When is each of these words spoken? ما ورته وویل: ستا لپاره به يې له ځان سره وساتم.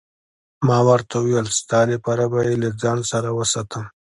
ما 0.67 0.77
ورته 0.89 1.15
وویل: 1.19 1.47
ستا 1.59 1.79
لپاره 1.93 2.23
به 2.31 2.39
يې 2.47 2.55
له 2.63 2.69
ځان 2.81 2.99
سره 3.11 3.29
وساتم. 3.39 3.83